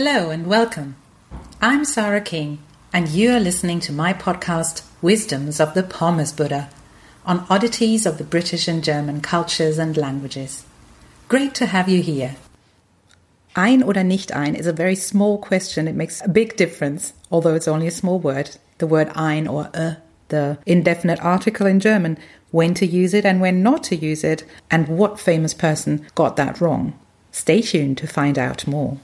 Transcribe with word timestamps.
Hello 0.00 0.30
and 0.30 0.46
welcome. 0.46 0.94
I'm 1.60 1.84
Sarah 1.84 2.20
King, 2.20 2.60
and 2.92 3.08
you 3.08 3.32
are 3.32 3.40
listening 3.40 3.80
to 3.80 3.92
my 3.92 4.12
podcast, 4.12 4.84
Wisdoms 5.02 5.58
of 5.58 5.74
the 5.74 5.82
Pommes 5.82 6.32
Buddha, 6.32 6.70
on 7.26 7.44
oddities 7.50 8.06
of 8.06 8.16
the 8.16 8.22
British 8.22 8.68
and 8.68 8.84
German 8.84 9.20
cultures 9.20 9.76
and 9.76 9.96
languages. 9.96 10.64
Great 11.26 11.52
to 11.56 11.66
have 11.66 11.88
you 11.88 12.00
here. 12.00 12.36
Ein 13.56 13.82
oder 13.82 14.04
nicht 14.04 14.30
ein 14.30 14.54
is 14.54 14.68
a 14.68 14.72
very 14.72 14.94
small 14.94 15.36
question. 15.36 15.88
It 15.88 15.96
makes 15.96 16.22
a 16.22 16.28
big 16.28 16.56
difference, 16.56 17.12
although 17.32 17.56
it's 17.56 17.66
only 17.66 17.88
a 17.88 17.90
small 17.90 18.20
word. 18.20 18.56
The 18.78 18.86
word 18.86 19.10
ein 19.16 19.48
or 19.48 19.68
a, 19.74 19.96
the 20.28 20.58
indefinite 20.64 21.20
article 21.24 21.66
in 21.66 21.80
German, 21.80 22.18
when 22.52 22.72
to 22.74 22.86
use 22.86 23.14
it 23.14 23.24
and 23.24 23.40
when 23.40 23.64
not 23.64 23.82
to 23.90 23.96
use 23.96 24.22
it, 24.22 24.44
and 24.70 24.86
what 24.86 25.18
famous 25.18 25.54
person 25.54 26.06
got 26.14 26.36
that 26.36 26.60
wrong. 26.60 26.96
Stay 27.32 27.62
tuned 27.62 27.98
to 27.98 28.06
find 28.06 28.38
out 28.38 28.64
more. 28.64 28.98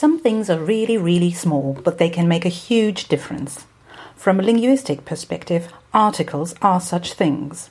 Some 0.00 0.20
things 0.20 0.48
are 0.48 0.60
really, 0.60 0.96
really 0.96 1.32
small, 1.32 1.76
but 1.82 1.98
they 1.98 2.08
can 2.08 2.28
make 2.28 2.44
a 2.44 2.60
huge 2.66 3.08
difference. 3.08 3.66
From 4.14 4.38
a 4.38 4.44
linguistic 4.44 5.04
perspective, 5.04 5.72
articles 5.92 6.54
are 6.62 6.80
such 6.80 7.14
things. 7.14 7.70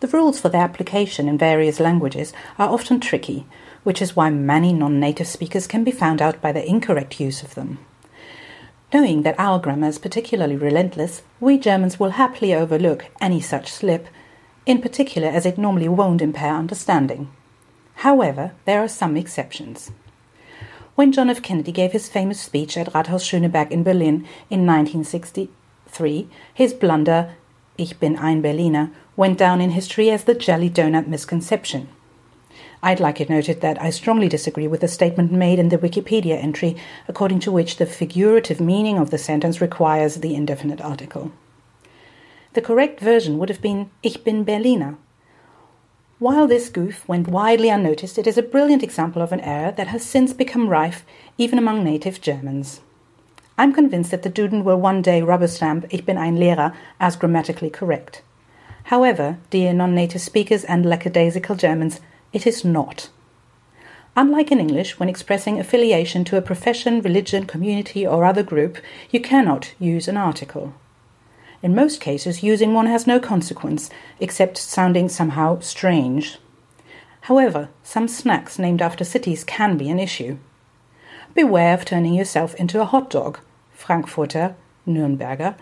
The 0.00 0.06
rules 0.06 0.40
for 0.40 0.48
their 0.48 0.62
application 0.62 1.28
in 1.28 1.36
various 1.36 1.78
languages 1.78 2.32
are 2.58 2.70
often 2.70 2.98
tricky, 2.98 3.44
which 3.82 4.00
is 4.00 4.16
why 4.16 4.30
many 4.30 4.72
non 4.72 4.98
native 4.98 5.26
speakers 5.26 5.66
can 5.66 5.84
be 5.84 5.90
found 5.90 6.22
out 6.22 6.40
by 6.40 6.50
the 6.50 6.66
incorrect 6.66 7.20
use 7.20 7.42
of 7.42 7.54
them. 7.54 7.76
Knowing 8.94 9.20
that 9.20 9.38
our 9.38 9.58
grammar 9.58 9.88
is 9.88 9.98
particularly 9.98 10.56
relentless, 10.56 11.20
we 11.40 11.58
Germans 11.58 12.00
will 12.00 12.12
happily 12.12 12.54
overlook 12.54 13.04
any 13.20 13.42
such 13.42 13.70
slip, 13.70 14.06
in 14.64 14.80
particular 14.80 15.28
as 15.28 15.44
it 15.44 15.58
normally 15.58 15.88
won't 15.88 16.22
impair 16.22 16.54
understanding. 16.54 17.30
However, 17.96 18.52
there 18.64 18.80
are 18.80 18.88
some 18.88 19.14
exceptions. 19.14 19.90
When 20.96 21.10
John 21.10 21.28
F. 21.28 21.42
Kennedy 21.42 21.72
gave 21.72 21.90
his 21.90 22.08
famous 22.08 22.40
speech 22.40 22.76
at 22.76 22.92
Rathaus 22.92 23.24
Schöneberg 23.24 23.72
in 23.72 23.82
Berlin 23.82 24.28
in 24.48 24.64
1963, 24.64 26.28
his 26.54 26.72
blunder, 26.72 27.34
Ich 27.76 27.98
bin 27.98 28.16
ein 28.16 28.42
Berliner, 28.42 28.92
went 29.16 29.36
down 29.36 29.60
in 29.60 29.70
history 29.70 30.08
as 30.08 30.22
the 30.22 30.34
jelly 30.34 30.70
donut 30.70 31.08
misconception. 31.08 31.88
I'd 32.80 33.00
like 33.00 33.20
it 33.20 33.28
noted 33.28 33.60
that 33.60 33.82
I 33.82 33.90
strongly 33.90 34.28
disagree 34.28 34.68
with 34.68 34.82
the 34.82 34.88
statement 34.88 35.32
made 35.32 35.58
in 35.58 35.70
the 35.70 35.78
Wikipedia 35.78 36.40
entry, 36.40 36.76
according 37.08 37.40
to 37.40 37.50
which 37.50 37.78
the 37.78 37.86
figurative 37.86 38.60
meaning 38.60 38.96
of 38.96 39.10
the 39.10 39.18
sentence 39.18 39.60
requires 39.60 40.16
the 40.16 40.36
indefinite 40.36 40.80
article. 40.80 41.32
The 42.52 42.62
correct 42.62 43.00
version 43.00 43.38
would 43.38 43.48
have 43.48 43.60
been 43.60 43.90
Ich 44.04 44.22
bin 44.22 44.44
Berliner, 44.44 44.96
while 46.24 46.46
this 46.46 46.70
goof 46.70 47.06
went 47.06 47.28
widely 47.28 47.68
unnoticed, 47.68 48.16
it 48.16 48.26
is 48.26 48.38
a 48.38 48.42
brilliant 48.42 48.82
example 48.82 49.20
of 49.20 49.30
an 49.30 49.40
error 49.40 49.70
that 49.70 49.88
has 49.88 50.02
since 50.02 50.32
become 50.32 50.70
rife 50.70 51.04
even 51.36 51.58
among 51.58 51.84
native 51.84 52.18
Germans. 52.18 52.80
I'm 53.58 53.74
convinced 53.74 54.10
that 54.10 54.22
the 54.22 54.30
Duden 54.30 54.64
will 54.64 54.80
one 54.80 55.02
day 55.02 55.20
rubber 55.20 55.48
stamp 55.48 55.84
Ich 55.90 56.06
bin 56.06 56.16
ein 56.16 56.38
Lehrer 56.38 56.74
as 56.98 57.14
grammatically 57.14 57.68
correct. 57.68 58.22
However, 58.84 59.36
dear 59.50 59.74
non 59.74 59.94
native 59.94 60.22
speakers 60.22 60.64
and 60.64 60.86
lackadaisical 60.86 61.56
Germans, 61.56 62.00
it 62.32 62.46
is 62.46 62.64
not. 62.64 63.10
Unlike 64.16 64.50
in 64.50 64.60
English, 64.60 64.98
when 64.98 65.10
expressing 65.10 65.60
affiliation 65.60 66.24
to 66.24 66.38
a 66.38 66.48
profession, 66.50 67.02
religion, 67.02 67.44
community, 67.44 68.06
or 68.06 68.24
other 68.24 68.42
group, 68.42 68.78
you 69.10 69.20
cannot 69.20 69.74
use 69.78 70.08
an 70.08 70.16
article. 70.16 70.72
In 71.64 71.74
most 71.74 71.98
cases, 71.98 72.42
using 72.42 72.74
one 72.74 72.88
has 72.88 73.06
no 73.06 73.18
consequence, 73.18 73.88
except 74.20 74.58
sounding 74.58 75.08
somehow 75.08 75.60
strange. 75.60 76.36
However, 77.22 77.70
some 77.82 78.06
snacks 78.06 78.58
named 78.58 78.82
after 78.82 79.02
cities 79.02 79.44
can 79.44 79.78
be 79.78 79.88
an 79.88 79.98
issue. 79.98 80.36
Beware 81.32 81.72
of 81.72 81.86
turning 81.86 82.12
yourself 82.12 82.54
into 82.56 82.82
a 82.82 82.84
hot 82.84 83.08
dog, 83.08 83.40
Frankfurter, 83.72 84.56
Nürnberger, 84.86 85.56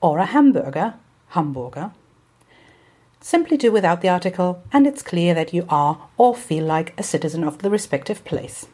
or 0.00 0.18
a 0.18 0.26
hamburger, 0.26 0.94
Hamburger. 1.28 1.92
Simply 3.20 3.56
do 3.56 3.70
without 3.70 4.00
the 4.00 4.08
article, 4.08 4.60
and 4.72 4.88
it's 4.88 5.02
clear 5.02 5.34
that 5.34 5.54
you 5.54 5.66
are 5.68 6.08
or 6.16 6.34
feel 6.34 6.64
like 6.64 6.98
a 6.98 7.04
citizen 7.04 7.44
of 7.44 7.58
the 7.58 7.70
respective 7.70 8.24
place. 8.24 8.66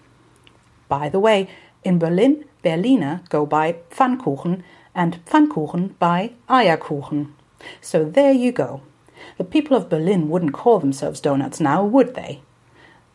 By 0.88 1.10
the 1.10 1.20
way, 1.20 1.50
in 1.84 1.98
Berlin, 1.98 2.46
Berliner 2.62 3.20
go 3.28 3.44
by 3.44 3.76
Pfannkuchen 3.90 4.62
and 4.94 5.24
Pfannkuchen 5.26 5.98
by 5.98 6.32
Eierkuchen. 6.48 7.32
So 7.80 8.04
there 8.04 8.32
you 8.32 8.52
go. 8.52 8.82
The 9.38 9.44
people 9.44 9.76
of 9.76 9.88
Berlin 9.88 10.28
wouldn't 10.28 10.52
call 10.52 10.78
themselves 10.78 11.20
donuts 11.20 11.60
now, 11.60 11.84
would 11.84 12.14
they? 12.14 12.42